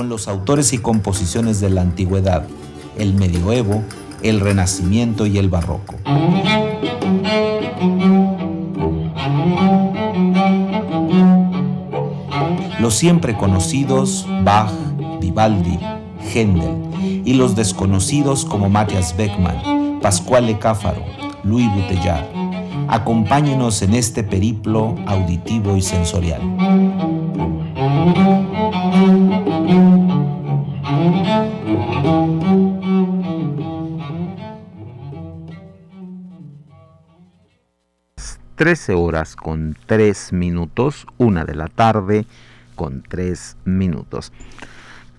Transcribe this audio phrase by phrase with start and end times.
[0.00, 2.46] con los autores y composiciones de la antigüedad,
[2.96, 3.82] el medioevo,
[4.22, 5.94] el renacimiento y el barroco.
[12.78, 14.72] Los siempre conocidos Bach,
[15.20, 15.78] Vivaldi,
[16.32, 21.04] Händel y los desconocidos como Matthias Beckmann, Pascual Cáfaro,
[21.44, 22.24] Louis Bouteillard.
[22.88, 26.40] Acompáñenos en este periplo auditivo y sensorial.
[38.60, 42.26] Trece horas con tres minutos, una de la tarde
[42.74, 44.34] con tres minutos.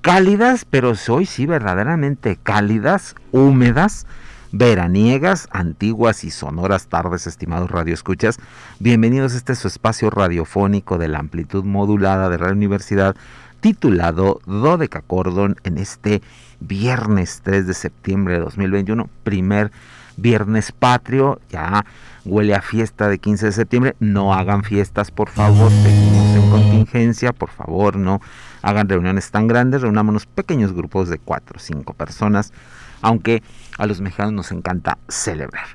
[0.01, 4.05] Cálidas, pero hoy sí verdaderamente cálidas, húmedas,
[4.51, 8.37] veraniegas, antiguas y sonoras tardes, estimados radioescuchas.
[8.79, 13.15] Bienvenidos a este su espacio radiofónico de la amplitud modulada de la Universidad,
[13.59, 16.21] titulado Dodeca Cordon, en este
[16.61, 19.71] viernes 3 de septiembre de 2021, primer
[20.15, 21.85] viernes patrio, ya
[22.23, 27.33] huele a fiesta de 15 de septiembre, no hagan fiestas, por favor, seguimos en contingencia,
[27.33, 28.21] por favor, no
[28.61, 32.53] hagan reuniones tan grandes, reunámonos pequeños grupos de 4 o 5 personas,
[33.01, 33.41] aunque
[33.77, 35.65] a los mexicanos nos encanta celebrar.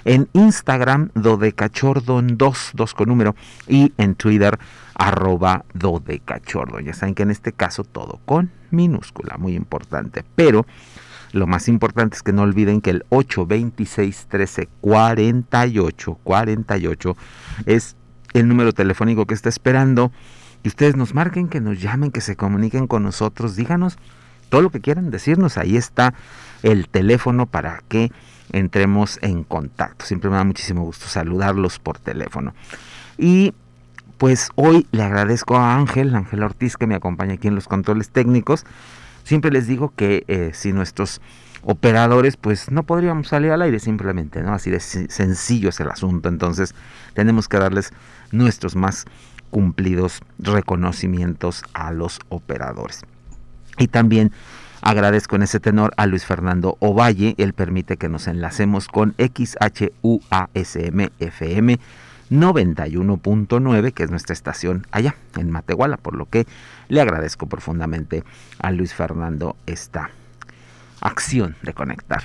[0.05, 3.34] en Instagram dodecachordon 2, 2 con número
[3.66, 4.58] y en Twitter
[4.94, 6.84] arroba dodecachordon.
[6.84, 10.66] Ya saben que en este caso todo con minúscula, muy importante, pero
[11.32, 17.16] lo más importante es que no olviden que el 826 13 48 48
[17.66, 17.96] es
[18.34, 20.12] el número telefónico que está esperando.
[20.62, 23.56] Y ustedes nos marquen, que nos llamen, que se comuniquen con nosotros.
[23.56, 23.97] Díganos
[24.48, 25.56] todo lo que quieran decirnos.
[25.56, 26.14] Ahí está
[26.62, 28.10] el teléfono para que
[28.53, 30.04] entremos en contacto.
[30.04, 32.54] Siempre me da muchísimo gusto saludarlos por teléfono.
[33.16, 33.54] Y
[34.16, 38.10] pues hoy le agradezco a Ángel, Ángel Ortiz, que me acompaña aquí en los controles
[38.10, 38.64] técnicos.
[39.28, 41.21] Siempre les digo que eh, si nuestros
[41.61, 44.55] operadores, pues no podríamos salir al aire simplemente, ¿no?
[44.55, 46.31] Así de sencillo es el asunto.
[46.31, 46.75] Entonces,
[47.12, 47.93] tenemos que darles
[48.33, 49.05] nuestros más
[49.50, 53.03] cumplidos reconocimientos a los operadores.
[53.77, 54.33] Y también
[54.81, 61.09] agradezco en ese tenor a Luis Fernando Ovalle, él permite que nos enlacemos con XHUASM
[61.19, 61.78] FM
[62.31, 66.47] 91.9, que es nuestra estación allá en Matehuala, por lo que
[66.89, 68.25] le agradezco profundamente
[68.59, 70.11] a Luis Fernando esta
[71.00, 72.25] acción de conectar.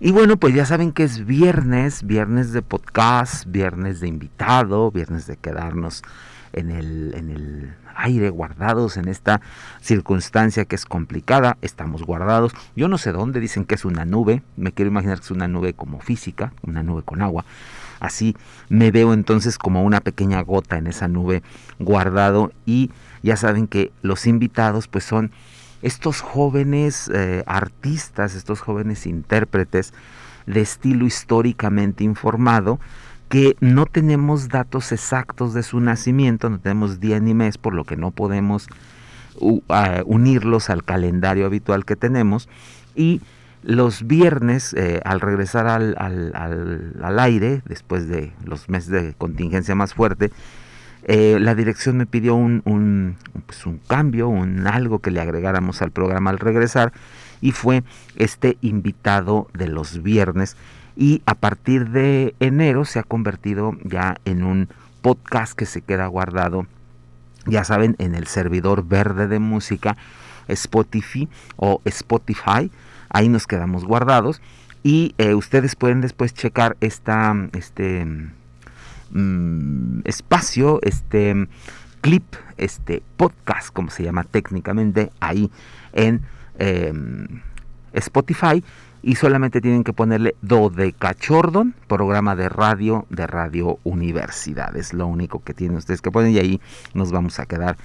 [0.00, 5.26] Y bueno, pues ya saben que es viernes, viernes de podcast, viernes de invitado, viernes
[5.26, 6.04] de quedarnos
[6.52, 9.40] en el, en el aire, guardados en esta
[9.80, 11.58] circunstancia que es complicada.
[11.62, 12.52] Estamos guardados.
[12.76, 14.42] Yo no sé dónde dicen que es una nube.
[14.56, 17.44] Me quiero imaginar que es una nube como física, una nube con agua.
[18.00, 18.36] Así
[18.68, 21.42] me veo entonces como una pequeña gota en esa nube
[21.78, 22.90] guardado y
[23.22, 25.32] ya saben que los invitados pues son
[25.82, 29.92] estos jóvenes eh, artistas, estos jóvenes intérpretes
[30.46, 32.80] de estilo históricamente informado
[33.28, 37.84] que no tenemos datos exactos de su nacimiento, no tenemos día ni mes, por lo
[37.84, 38.68] que no podemos
[40.04, 42.48] unirlos al calendario habitual que tenemos
[42.96, 43.20] y
[43.68, 49.92] los viernes, eh, al regresar al, al, aire, después de los meses de contingencia más
[49.92, 50.30] fuerte,
[51.02, 55.82] eh, la dirección me pidió un, un, pues un cambio, un algo que le agregáramos
[55.82, 56.94] al programa al regresar,
[57.42, 57.82] y fue
[58.16, 60.56] este invitado de los viernes.
[60.96, 64.70] Y a partir de enero se ha convertido ya en un
[65.02, 66.66] podcast que se queda guardado,
[67.44, 69.98] ya saben, en el servidor verde de música
[70.48, 72.70] Spotify o Spotify
[73.10, 74.40] ahí nos quedamos guardados
[74.82, 78.06] y eh, ustedes pueden después checar esta, este
[79.10, 81.48] mm, espacio, este
[82.00, 82.24] clip,
[82.56, 85.50] este podcast, como se llama técnicamente, ahí
[85.92, 86.22] en
[86.58, 87.42] em,
[87.92, 88.62] Spotify
[89.02, 94.76] y solamente tienen que ponerle Dodecachordon, programa de radio de Radio Universidad.
[94.76, 96.60] Es lo único que tienen ustedes que poner y ahí
[96.94, 97.76] nos vamos a quedar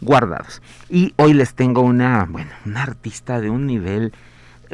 [0.00, 0.62] guardados.
[0.88, 4.12] Y hoy les tengo una, bueno, una artista de un nivel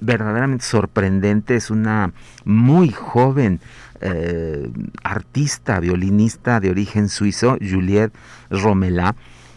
[0.03, 2.13] verdaderamente sorprendente, es una
[2.45, 3.61] muy joven
[4.01, 4.71] eh,
[5.03, 8.15] artista, violinista de origen suizo, Juliette
[8.51, 9.17] Romelá.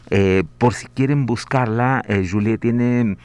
[0.09, 3.17] Eh, por si quieren buscarla, eh, Juliette tiene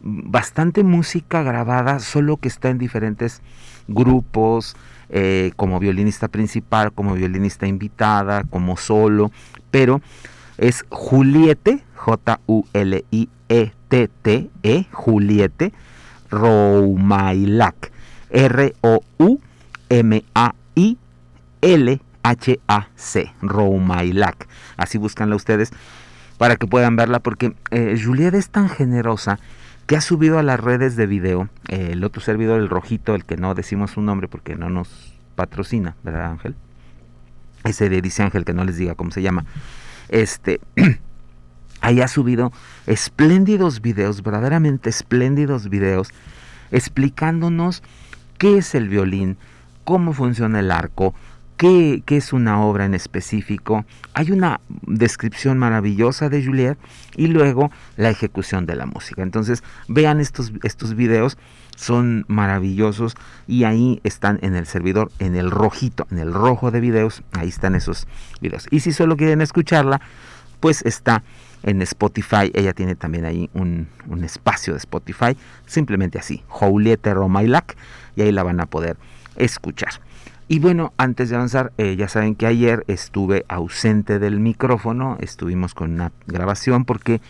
[0.00, 3.42] bastante música grabada, solo que está en diferentes
[3.88, 4.76] grupos,
[5.10, 9.32] eh, como violinista principal, como violinista invitada, como solo,
[9.70, 10.00] pero
[10.58, 13.30] es Juliette, J-U-L-I-E-T-T-E,
[14.62, 15.72] -E, Juliette
[16.30, 17.92] Roumailac,
[18.30, 19.34] R-O-U-M-A-I-L-H-A-C,
[23.42, 24.48] Roumailac.
[24.76, 25.70] Así búscanla ustedes
[26.38, 29.38] para que puedan verla, porque eh, Juliette es tan generosa
[29.86, 33.24] que ha subido a las redes de video eh, el otro servidor, el rojito, el
[33.24, 36.54] que no decimos su nombre porque no nos patrocina, ¿verdad Ángel?
[37.64, 39.46] Ese de dice Ángel que no les diga cómo se llama.
[40.08, 40.60] Este,
[41.80, 42.52] ahí ha subido
[42.86, 46.10] espléndidos videos, verdaderamente espléndidos videos,
[46.70, 47.82] explicándonos
[48.38, 49.36] qué es el violín,
[49.84, 51.14] cómo funciona el arco,
[51.58, 53.84] qué, es una obra en específico.
[54.14, 56.78] Hay una descripción maravillosa de Juliet
[57.16, 59.22] y luego la ejecución de la música.
[59.22, 61.36] Entonces vean estos, estos videos,
[61.76, 63.14] son maravillosos
[63.46, 67.48] y ahí están en el servidor, en el rojito, en el rojo de videos, ahí
[67.48, 68.06] están esos
[68.40, 68.66] videos.
[68.70, 70.00] Y si solo quieren escucharla,
[70.60, 71.22] pues está
[71.62, 72.50] en Spotify.
[72.54, 73.88] Ella tiene también ahí un,
[74.22, 77.76] espacio de Spotify, simplemente así, Juliette Romailac,
[78.16, 78.96] y ahí la van a poder
[79.36, 80.00] escuchar.
[80.48, 85.74] Y bueno, antes de avanzar, eh, ya saben que ayer estuve ausente del micrófono, estuvimos
[85.74, 87.20] con una grabación porque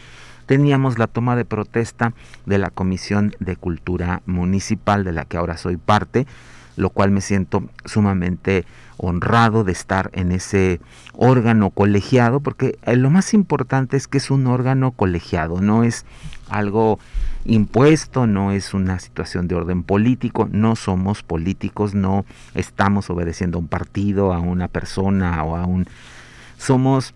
[0.47, 2.15] teníamos la toma de protesta
[2.47, 6.27] de la Comisión de Cultura Municipal, de la que ahora soy parte,
[6.79, 8.65] lo cual me siento sumamente
[8.97, 10.81] honrado de estar en ese
[11.13, 16.05] órgano colegiado, porque eh, lo más importante es que es un órgano colegiado, no es
[16.49, 16.99] algo
[17.45, 23.61] impuesto, no es una situación de orden político, no somos políticos, no estamos obedeciendo a
[23.61, 25.87] un partido, a una persona o a un...
[26.57, 27.15] Somos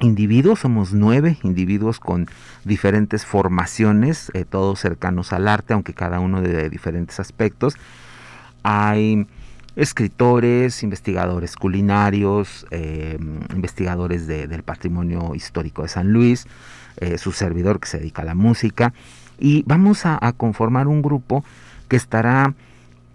[0.00, 2.26] individuos, somos nueve individuos con
[2.64, 7.76] diferentes formaciones, eh, todos cercanos al arte, aunque cada uno de diferentes aspectos.
[8.68, 9.28] Hay
[9.76, 13.16] escritores, investigadores culinarios, eh,
[13.54, 16.48] investigadores del patrimonio histórico de San Luis,
[16.96, 18.92] eh, su servidor que se dedica a la música,
[19.38, 21.44] y vamos a, conformar un grupo
[21.86, 22.54] que estará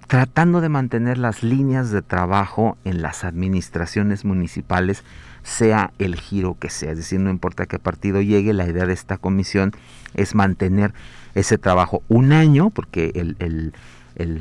[0.07, 5.03] tratando de mantener las líneas de trabajo en las administraciones municipales,
[5.43, 6.91] sea el giro que sea.
[6.91, 9.73] Es decir, no importa qué partido llegue, la idea de esta comisión
[10.13, 10.93] es mantener
[11.35, 13.73] ese trabajo un año, porque el, el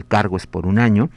[0.09, 1.11] cargo es por un año,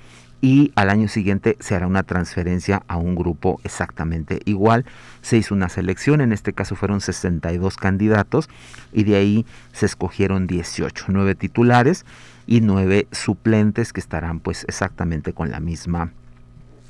[0.43, 4.83] y al año siguiente se hará una transferencia a un grupo exactamente igual.
[5.21, 8.49] Se hizo una selección, en este caso fueron 62 candidatos
[8.91, 12.05] y de ahí se escogieron 18, 9 titulares
[12.45, 16.11] y 9 suplentes que estarán pues exactamente con la misma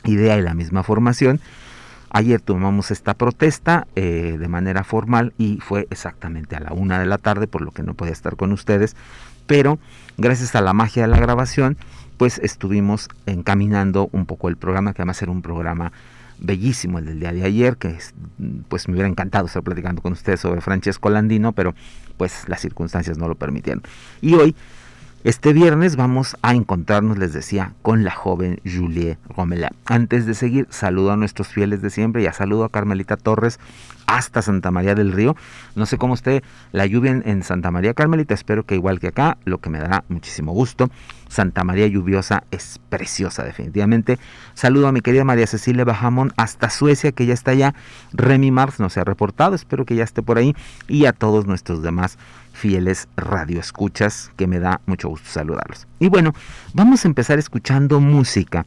[0.04, 1.40] idea y la misma formación.
[2.10, 7.06] Ayer tomamos esta protesta eh, de manera formal y fue exactamente a la una de
[7.06, 8.96] la tarde, por lo que no podía estar con ustedes,
[9.46, 9.80] pero
[10.18, 11.78] gracias a la magia de la grabación,
[12.18, 15.92] pues estuvimos encaminando un poco el programa, que además era un programa
[16.40, 17.98] bellísimo el del día de ayer, que
[18.68, 21.74] pues me hubiera encantado estar platicando con ustedes sobre Francesco Landino, pero
[22.18, 23.84] pues las circunstancias no lo permitieron.
[24.22, 24.56] Y hoy,
[25.24, 29.72] este viernes, vamos a encontrarnos, les decía, con la joven Julie Romela.
[29.86, 33.58] Antes de seguir, saludo a nuestros fieles de siempre y a saludo a Carmelita Torres,
[34.06, 35.38] hasta Santa María del Río.
[35.76, 36.44] No sé cómo esté
[36.74, 40.04] la lluvia en, Santa María Carmelita, espero que igual que acá, lo que me dará
[40.10, 40.90] muchísimo gusto.
[41.30, 44.20] Santa María lluviosa es preciosa definitivamente.
[44.56, 47.74] Saludo a mi querida María Cecilia Bajamón hasta Suecia, que ya está allá.
[48.12, 50.54] Remy Mars no se ha reportado, espero que ya esté por ahí.
[50.88, 52.20] Y a todos nuestros demás
[52.54, 55.88] fieles radioescuchas, que me da mucho gusto saludarlos.
[56.00, 56.34] Y bueno,
[56.74, 58.66] vamos a empezar escuchando música.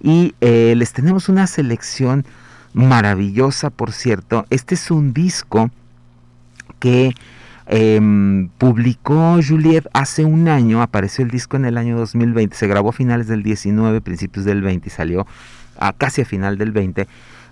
[0.00, 2.24] Y eh, les tenemos una selección
[2.72, 4.46] maravillosa, por cierto.
[4.50, 5.70] Este es un disco
[6.78, 7.12] que
[7.66, 12.90] em, publicó Juliet hace un año, apareció el disco en el año 2020, se grabó
[12.90, 15.26] a finales del 19, principios del 20 y salió
[15.78, 17.08] a casi a final del 20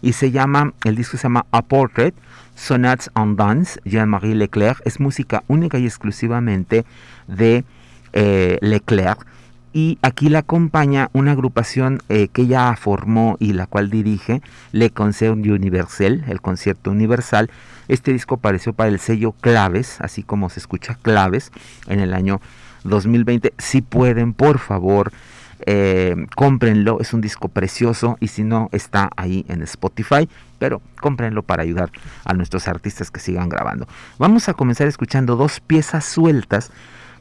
[0.06, 2.14] y se llama, el disco se llama A Portrait,
[2.54, 6.86] Sonats en Dance, Jean-Marie Leclerc, es música única y exclusivamente
[7.26, 7.64] de
[8.12, 9.26] eh, Leclerc
[9.72, 14.90] y aquí la acompaña una agrupación eh, que ella formó y la cual dirige, Le
[14.90, 17.50] Concert Universel, el concierto universal.
[17.88, 21.50] Este disco apareció para el sello Claves, así como se escucha Claves,
[21.88, 22.40] en el año
[22.84, 23.54] 2020.
[23.58, 25.12] Si pueden, por favor,
[25.60, 31.42] eh, cómprenlo, es un disco precioso y si no, está ahí en Spotify, pero cómprenlo
[31.42, 31.90] para ayudar
[32.24, 33.86] a nuestros artistas que sigan grabando.
[34.18, 36.70] Vamos a comenzar escuchando dos piezas sueltas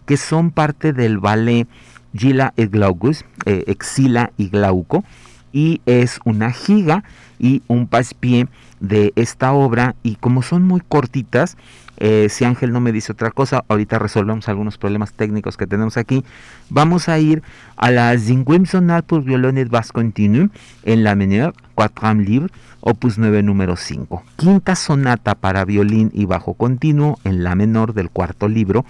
[0.05, 1.67] que son parte del ballet
[2.13, 5.03] Gila et Glaucus, eh, Exila y Glauco,
[5.51, 7.03] y es una giga
[7.39, 8.47] y un paspié
[8.79, 11.57] de esta obra y como son muy cortitas,
[11.97, 15.97] eh, si Ángel no me dice otra cosa, ahorita resolvemos algunos problemas técnicos que tenemos
[15.97, 16.23] aquí.
[16.69, 17.43] Vamos a ir
[17.77, 20.49] a la Zinguim Sonal pour violon basse continue
[20.83, 24.23] en la menor, 4 libre, opus 9 número 5.
[24.37, 28.85] Quinta sonata para violín y bajo continuo en la menor del cuarto libro,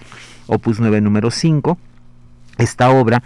[0.46, 1.78] opus 9 número 5.
[2.58, 3.22] Esta obra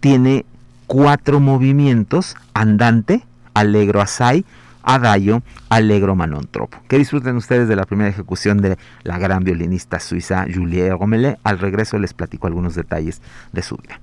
[0.00, 0.44] tiene
[0.86, 4.44] cuatro movimientos, andante, allegro assai,
[4.84, 6.78] Adagio Allegro Manontropo.
[6.88, 11.38] Que disfruten ustedes de la primera ejecución de la gran violinista suiza Julie Romelet.
[11.42, 13.22] Al regreso les platico algunos detalles
[13.52, 14.00] de su vida.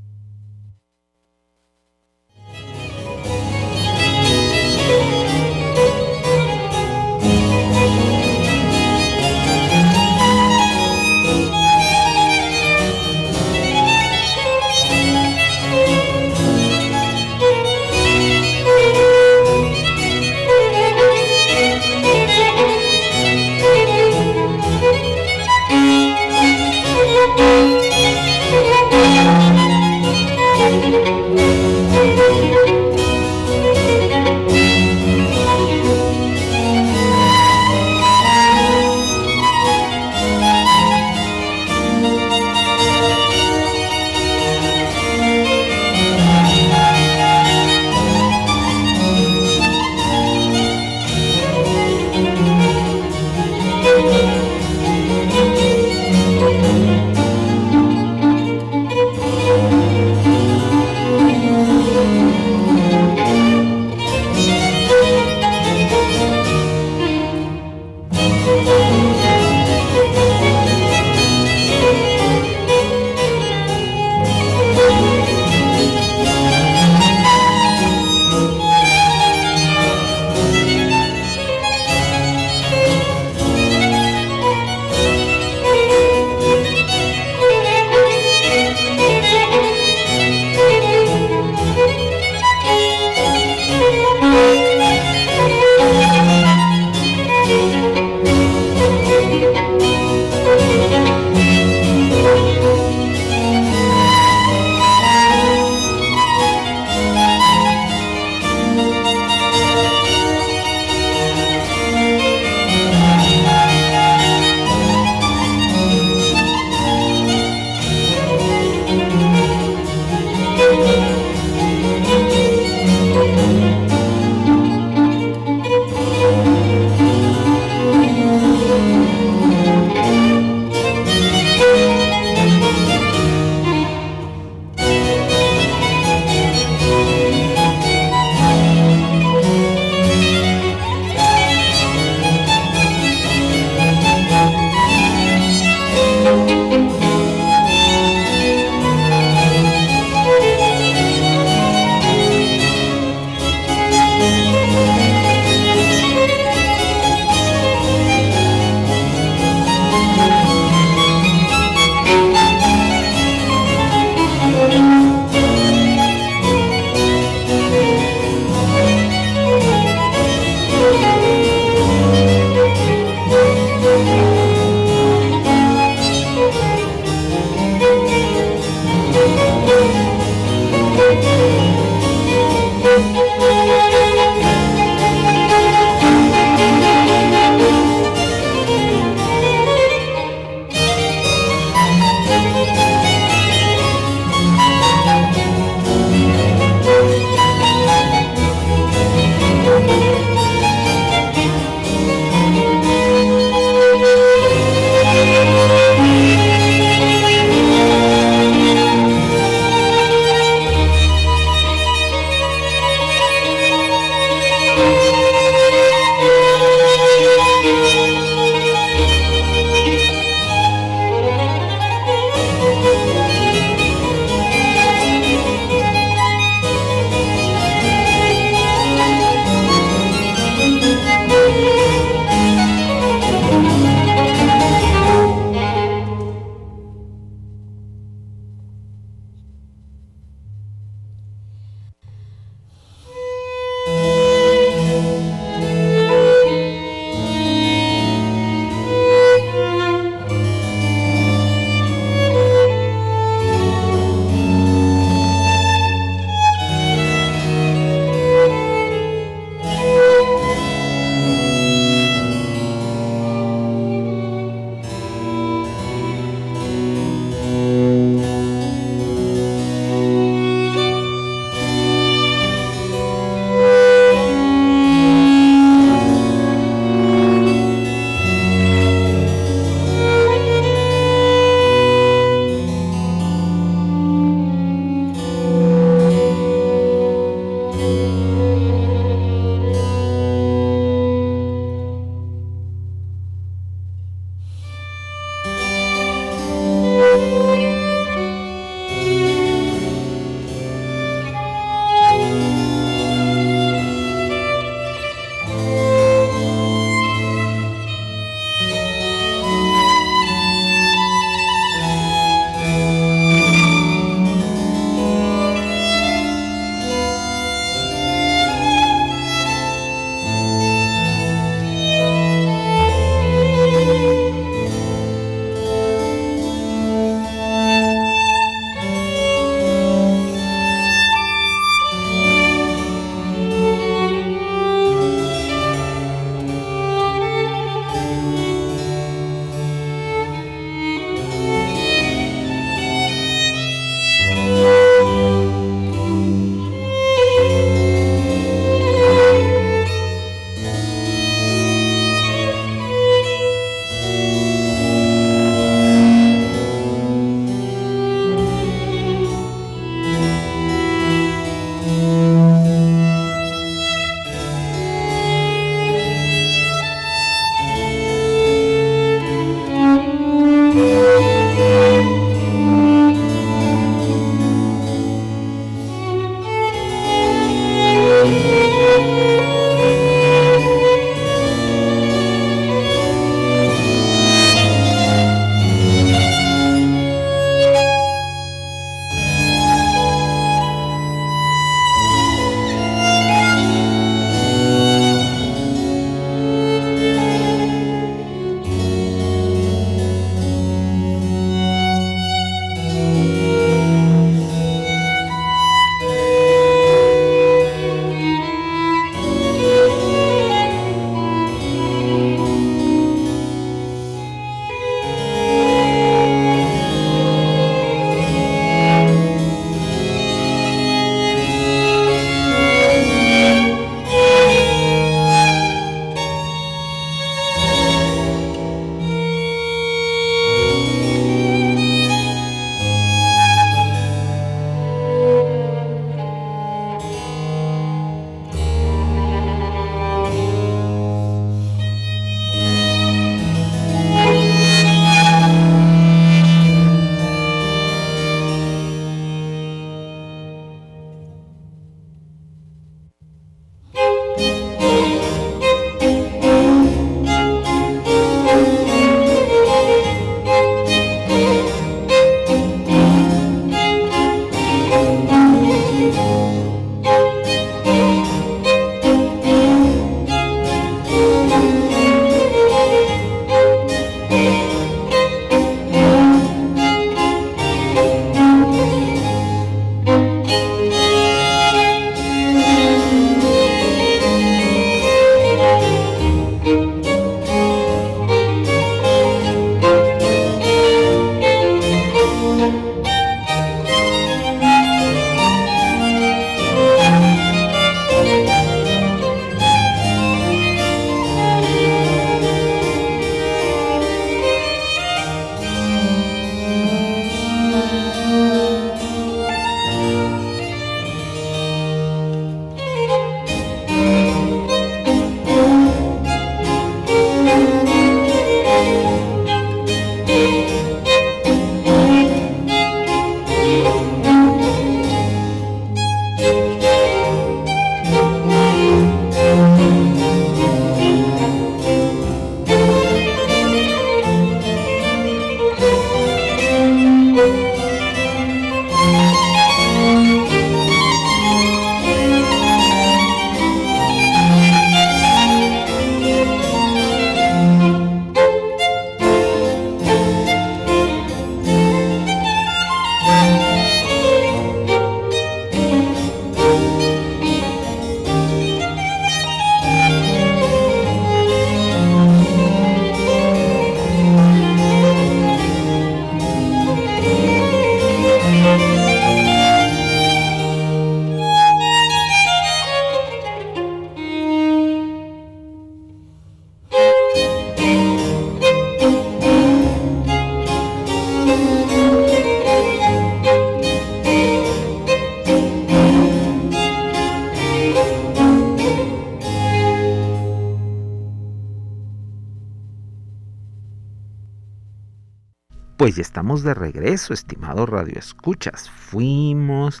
[596.08, 598.88] Pues ya estamos de regreso, estimado Radio Escuchas.
[598.88, 600.00] Fuimos,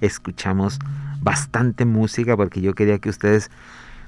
[0.00, 0.78] escuchamos
[1.20, 3.50] bastante música porque yo quería que ustedes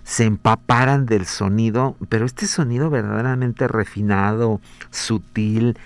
[0.05, 4.61] se empaparan del sonido, pero este sonido verdaderamente refinado,
[4.91, 5.77] sutil.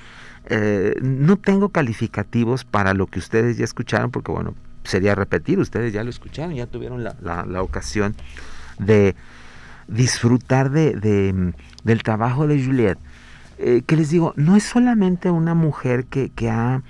[0.51, 5.95] Eh, no tengo calificativos para lo que ustedes ya escucharon, porque bueno, sería repetir, ustedes
[5.95, 8.15] ya lo escucharon, ya tuvieron la, ocasión
[8.79, 9.17] de
[9.89, 12.99] disfrutar de, del trabajo de Juliette
[13.59, 16.83] eh, que les digo, no es solamente una mujer que, ha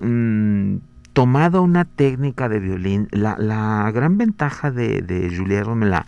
[0.00, 0.76] mm,
[1.12, 3.08] tomado una técnica de violín.
[3.10, 6.06] La, gran ventaja de, de Juliette Romelá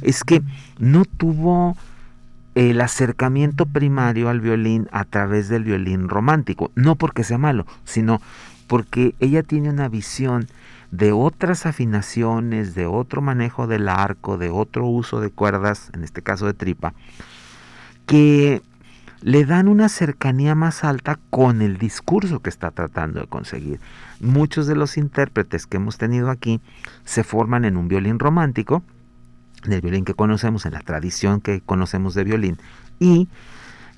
[0.00, 0.42] es que
[0.78, 1.76] no tuvo
[2.54, 6.70] el acercamiento primario al violín a través del violín romántico.
[6.74, 8.20] No porque sea malo, sino
[8.66, 10.46] porque ella tiene una visión
[10.90, 16.20] de otras afinaciones, de otro manejo del arco, de otro uso de cuerdas, en este
[16.20, 16.92] caso de tripa,
[18.06, 18.60] que
[19.22, 23.80] le dan una cercanía más alta con el discurso que está tratando de conseguir.
[24.20, 26.60] Muchos de los intérpretes que hemos tenido aquí
[27.04, 28.82] se forman en un violín romántico,
[29.64, 32.58] en el violín que conocemos, en la tradición que conocemos de violín,
[32.98, 33.28] y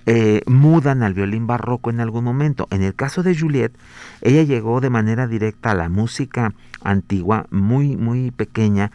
[0.06, 2.68] eh, mudan al violín barroco en algún momento.
[2.70, 3.76] En el caso de Juliette,
[4.20, 8.92] ella llegó de manera directa a la música antigua, muy, muy pequeña,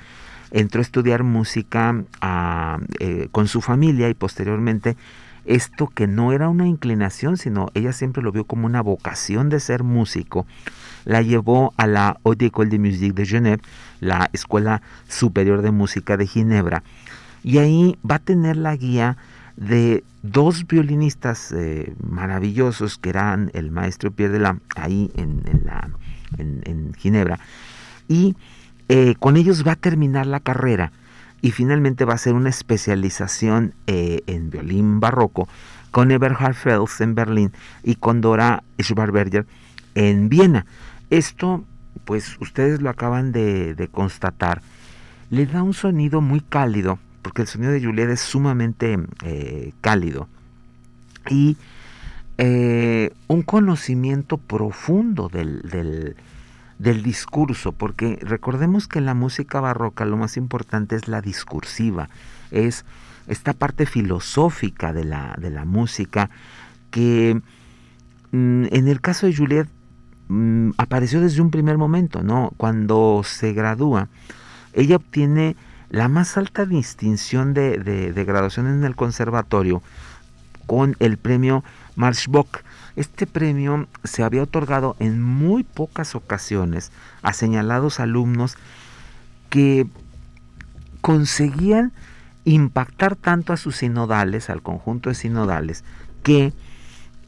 [0.51, 4.95] entró a estudiar música ah, eh, con su familia y posteriormente
[5.49, 9.59] esto que no era una inclinación, sino ella siempre lo vio como una vocación de
[9.59, 10.45] ser músico,
[11.05, 13.61] la llevó a la Haute École de Musique de Genève,
[13.99, 16.83] la Escuela Superior de Música de Ginebra,
[17.43, 19.17] y ahí va a tener la guía
[19.57, 25.89] de dos violinistas eh, maravillosos que eran el maestro Pierre de la ahí en, la,
[26.37, 27.39] en, Ginebra,
[28.07, 28.35] y
[28.87, 30.91] eh, con ellos va a terminar la carrera
[31.41, 35.47] y finalmente va a ser una especialización eh, en violín barroco
[35.91, 37.51] con Eberhard Fels en Berlín
[37.83, 39.45] y con Dora Schwarberger
[39.95, 40.65] en Viena.
[41.09, 41.65] Esto,
[42.05, 44.61] pues ustedes lo acaban de, constatar,
[45.29, 50.27] le da un sonido muy cálido, porque el sonido de Juliet es sumamente eh, cálido,
[51.29, 51.57] y
[52.37, 56.15] eh, un conocimiento profundo del, del
[56.79, 62.09] discurso, porque recordemos que en la música barroca lo más importante es la discursiva,
[62.51, 62.85] es
[63.27, 66.29] esta parte filosófica de la, de la música
[66.89, 67.41] que
[68.31, 69.67] mm, en el caso de Juliet
[70.29, 72.53] mm, apareció desde un primer momento, ¿no?
[72.57, 74.07] Cuando se gradúa,
[74.73, 75.55] ella obtiene
[75.89, 79.81] la más alta distinción de, de graduación en el conservatorio
[80.65, 81.63] con el premio
[81.95, 82.63] Marschbock,
[82.99, 88.57] este premio se había otorgado en muy pocas ocasiones a señalados alumnos
[89.49, 89.87] que
[90.99, 91.93] conseguían
[92.43, 95.85] impactar tanto a sus sinodales, al conjunto de sinodales,
[96.23, 96.51] que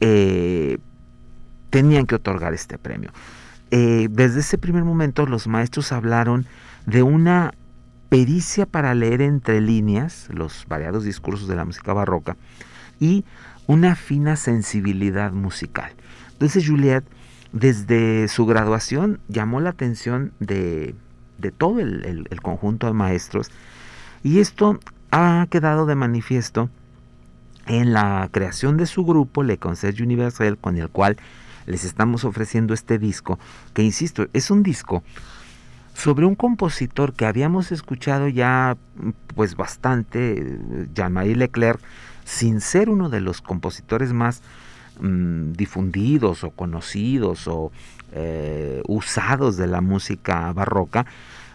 [0.02, 0.78] eh,
[1.70, 3.12] tenían que otorgar este premio.
[3.72, 6.46] Eh, desde ese primer momento los maestros hablaron
[6.86, 7.54] de una
[8.10, 12.36] pericia para leer entre líneas los variados discursos de la música barroca
[13.00, 13.24] y
[13.68, 15.92] una fina sensibilidad musical.
[16.34, 17.04] Entonces Juliet,
[17.52, 20.96] desde su graduación, llamó la atención de,
[21.58, 23.52] todo el, conjunto de maestros
[24.24, 24.80] y esto
[25.12, 26.70] ha quedado de manifiesto
[27.68, 31.18] en la creación de su grupo Le Concert Universel, con el cual
[31.66, 33.40] les estamos ofreciendo este disco,
[33.74, 35.04] que insisto, es un disco
[35.94, 38.78] sobre un compositor que habíamos escuchado ya
[39.36, 40.58] pues bastante,
[40.94, 41.80] Jean-Marie Leclerc,
[42.26, 44.42] sin ser uno de los compositores más
[45.00, 47.72] mm, difundidos o conocidos o
[48.14, 51.06] eh, usados de la música barroca,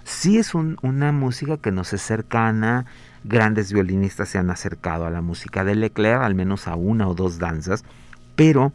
[0.05, 2.87] sí es una música que nos es cercana,
[3.25, 7.15] grandes violinistas se han acercado a la música de Leclerc, al menos a una o
[7.15, 7.85] dos danzas,
[8.37, 8.73] pero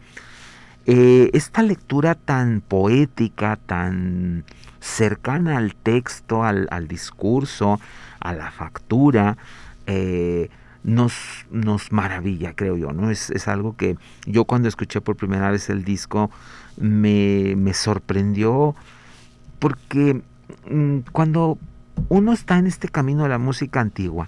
[0.88, 4.46] Eh, esta lectura tan poética, tan
[4.80, 7.80] cercana al texto, al, discurso,
[8.20, 9.38] a la factura,
[9.86, 10.50] eh,
[10.84, 11.14] nos,
[11.52, 13.12] nos maravilla, creo yo, ¿no?
[13.12, 16.32] Es, es, algo que yo cuando escuché por primera vez el disco
[16.78, 18.76] me, me sorprendió
[19.60, 20.22] porque
[20.70, 21.58] mm, cuando
[22.10, 24.28] uno está en este camino de la música antigua,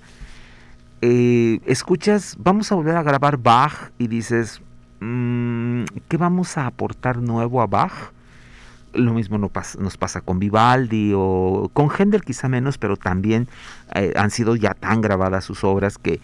[1.02, 4.62] eh, escuchas, vamos a volver a grabar Bach y dices,
[5.00, 8.13] mm, ¿qué vamos a aportar nuevo a Bach?
[8.94, 13.48] Lo mismo nos pasa, con Vivaldi o con Händel quizá menos, pero también
[13.96, 16.20] eh, han sido ya tan grabadas sus obras que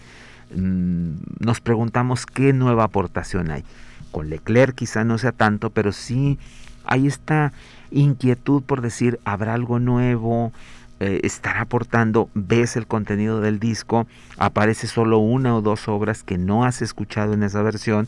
[0.55, 3.63] mm, nos preguntamos qué nueva aportación hay.
[4.11, 6.37] Con Leclerc quizá no sea tanto, pero sí
[6.85, 7.53] hay esta
[7.91, 10.51] inquietud por decir, ¿habrá algo nuevo?
[10.99, 12.29] Eh, ¿Estará aportando?
[12.33, 14.05] Ves el contenido del disco,
[14.37, 18.07] aparece solo una o dos obras que no has escuchado en esa versión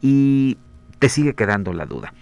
[0.00, 0.58] y
[0.98, 2.12] te sigue quedando la duda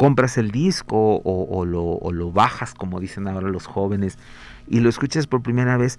[0.00, 4.16] compras el disco o, lo, bajas, como dicen ahora los jóvenes,
[4.66, 5.98] y lo escuchas por primera vez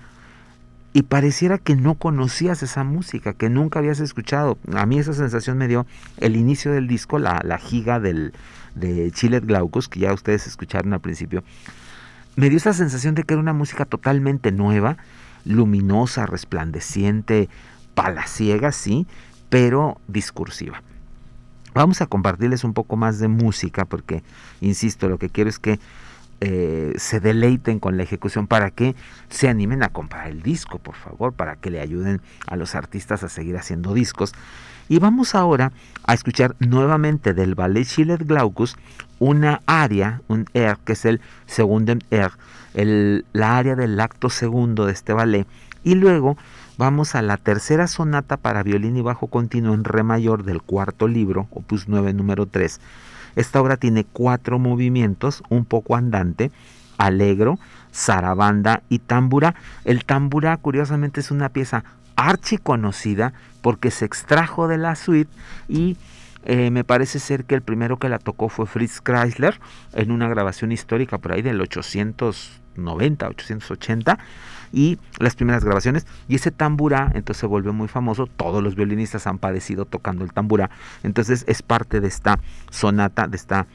[0.92, 4.58] y pareciera que no conocías esa música, que nunca habías escuchado.
[4.74, 5.86] A mí esa sensación me dio
[6.18, 8.34] el inicio del disco, la, la giga del,
[8.74, 11.44] de Chilet Glaucus, que ya ustedes escucharon al principio.
[12.36, 14.98] Me dio esa sensación de que era una música totalmente nueva,
[15.46, 17.50] luminosa, resplandeciente,
[17.94, 19.06] palaciega, sí,
[19.52, 20.82] pero discursiva.
[21.74, 24.24] Vamos a compartirles un poco más de música porque,
[24.60, 25.80] insisto, lo que quiero es que
[26.44, 28.96] eh, se deleiten con la ejecución para que
[29.30, 33.24] se animen a comprar el disco, por favor, para que le ayuden a los artistas
[33.24, 34.34] a seguir haciendo discos.
[34.90, 35.72] Y vamos ahora
[36.04, 38.76] a escuchar nuevamente del ballet Schiller Glaucus
[39.20, 42.32] una aria, un air, que es el segundo air,
[42.74, 45.48] el, la aria del acto segundo de este ballet.
[45.84, 46.38] Y luego
[46.82, 51.08] Vamos a la tercera sonata para violín y bajo continuo en re mayor del cuarto
[51.08, 52.82] libro, opus 9, número 3.
[53.36, 56.50] Esta obra tiene cuatro movimientos, un poco andante,
[56.98, 57.60] alegro,
[57.94, 59.54] zarabanda y tambura.
[59.86, 61.84] El tambura, curiosamente, es una pieza
[62.16, 65.32] archiconocida porque se extrajo de la suite
[65.68, 65.98] y
[66.46, 69.60] eh, me parece ser que el primero que la tocó fue Fritz Chrysler
[69.94, 74.18] en una grabación histórica por ahí del 890, 880
[74.72, 76.08] y las primeras grabaciones.
[76.28, 78.28] Y ese tamburá entonces se volvió muy famoso.
[78.28, 80.70] Todos los violinistas han padecido tocando el tamburá.
[81.04, 83.68] Entonces es parte de esta sonata, de esta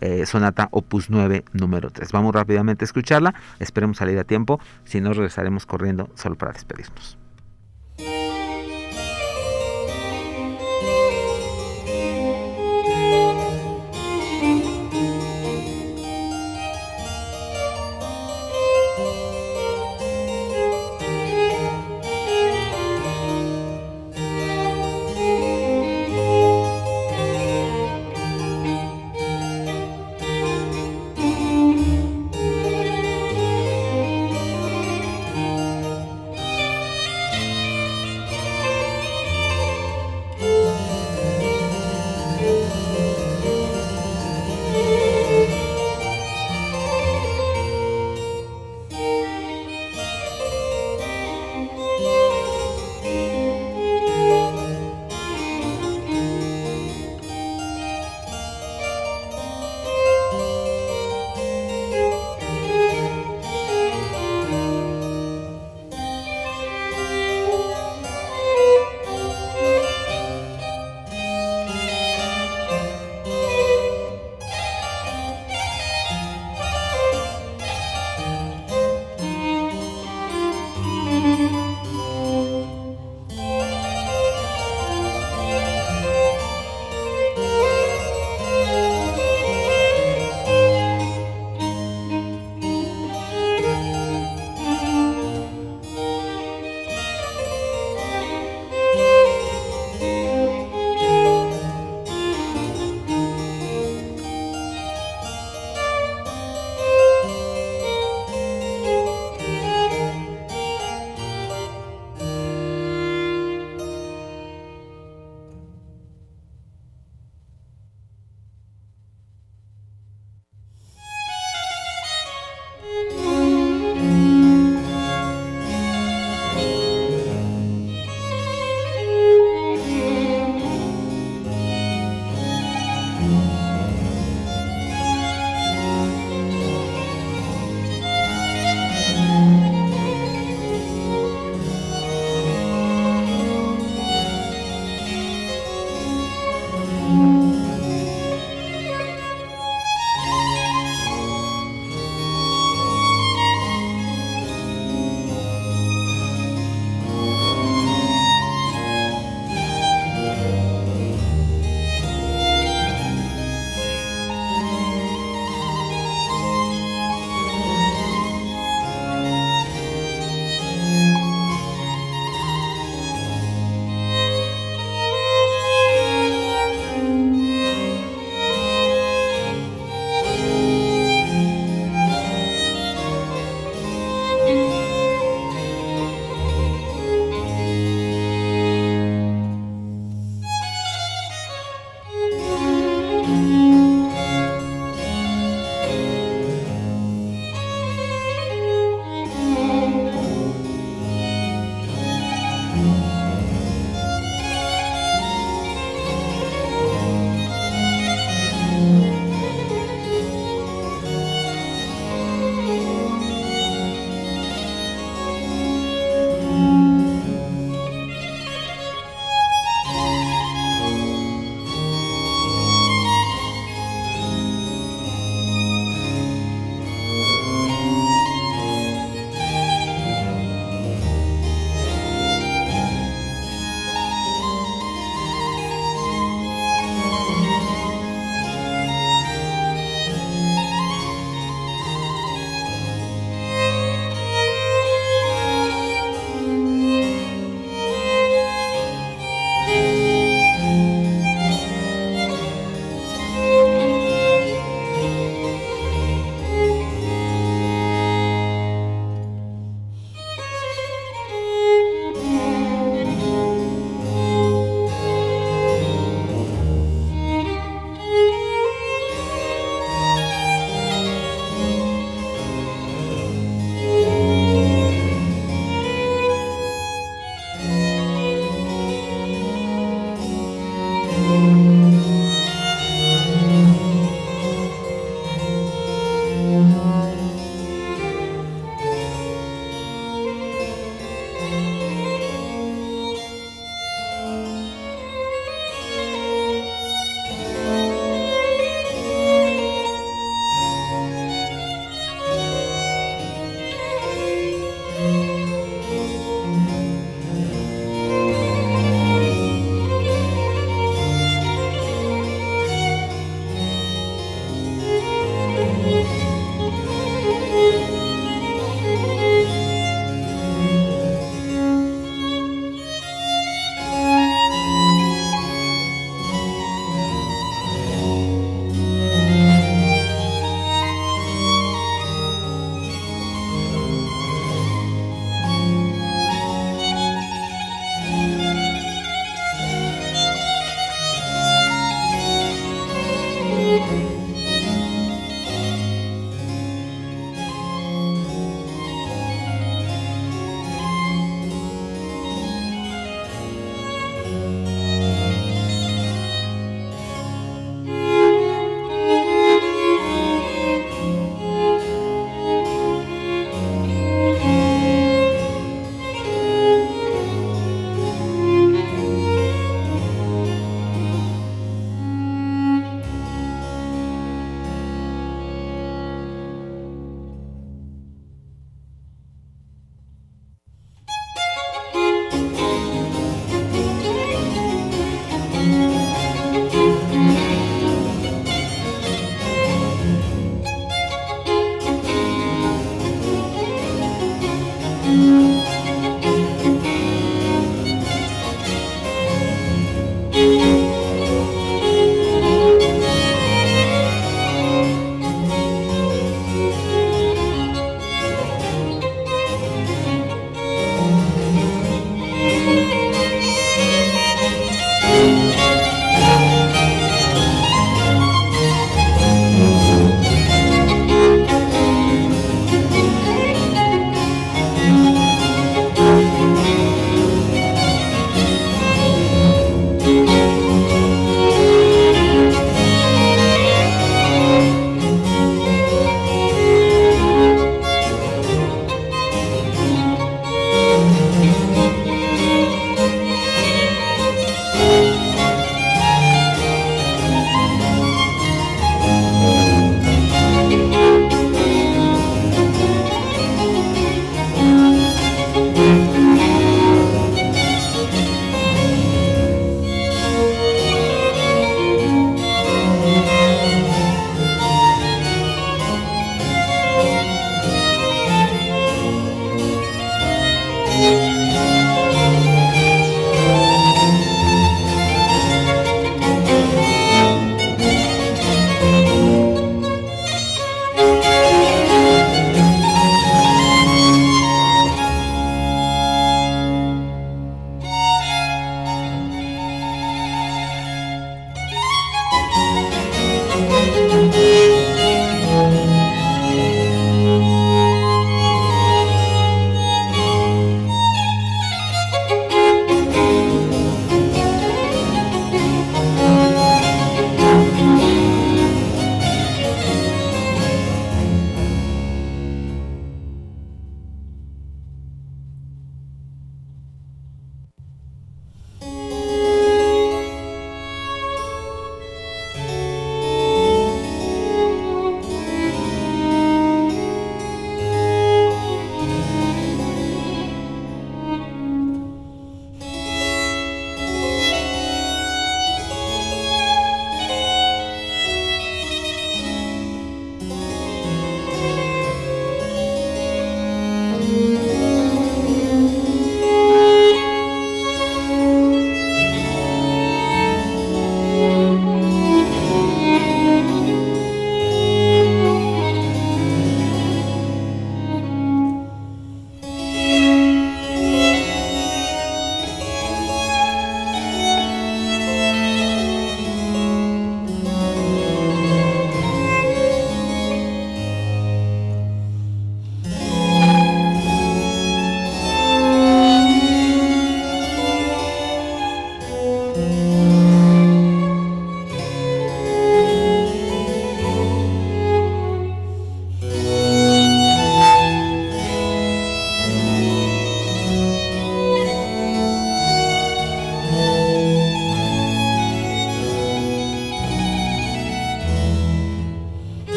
[0.00, 2.10] eh, sonata opus 9 número 3.
[2.12, 3.34] Vamos rápidamente a escucharla.
[3.58, 4.60] Esperemos salir a tiempo.
[4.84, 7.18] Si no, regresaremos corriendo solo para despedirnos.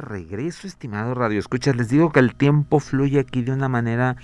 [0.00, 1.76] Regreso, estimados Radio Escuchas.
[1.76, 4.16] Les digo que el tiempo fluye aquí de una manera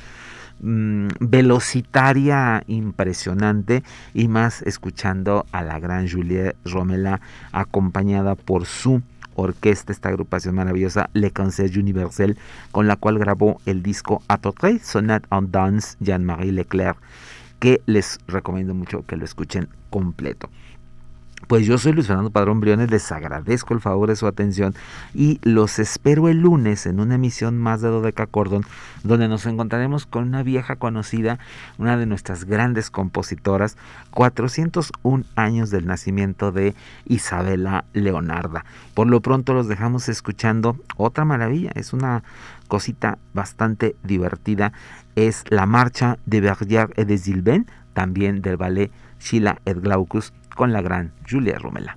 [0.61, 3.83] mm, velocitaria impresionante
[4.14, 7.20] y más escuchando a la gran Juliette Romela
[7.53, 9.03] acompañada por su
[9.35, 12.39] orquesta, esta agrupación maravillosa Le Concert Universel,
[12.72, 16.97] con la cual grabó el disco A Sonat Sonate en Danse, Jean-Marie Leclerc,
[17.61, 20.51] que les recomiendo mucho que lo escuchen completo.
[21.47, 24.74] Pues yo soy Luis Fernando Padrón Briones, les agradezco el favor de su atención
[25.14, 28.64] y los espero el lunes en una emisión más de Dodeca Cordon,
[29.05, 31.39] donde nos encontraremos con una vieja conocida,
[31.78, 33.76] una de nuestras grandes compositoras,
[34.11, 36.74] 401 años del nacimiento de
[37.05, 38.64] Isabela Leonarda.
[38.95, 42.24] Por lo pronto los dejamos escuchando otra maravilla, es una
[42.66, 44.72] cosita bastante divertida,
[45.14, 50.72] es la marcha de Berger et de Zilben, también del ballet Sheila et Glaucus con
[50.72, 51.96] la gran Julia Rumela.